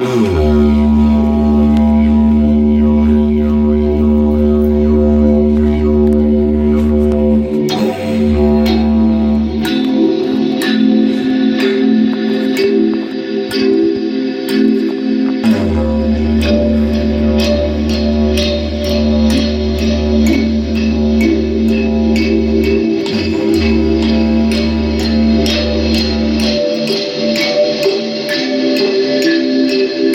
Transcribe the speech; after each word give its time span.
Mm-hmm. 0.00 1.09
you. 29.80 30.09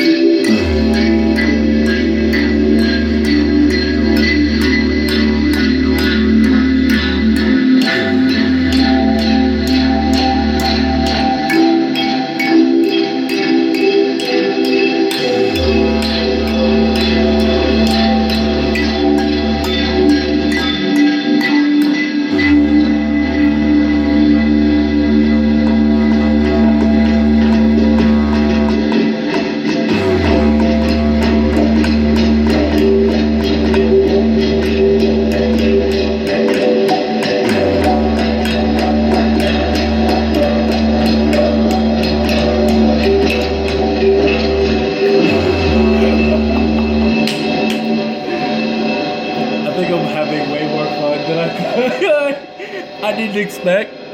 I, 51.28 53.00
I 53.04 53.16
didn't 53.16 53.38
expect. 53.38 54.05